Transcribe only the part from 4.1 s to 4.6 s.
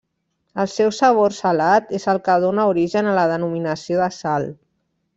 'sal'.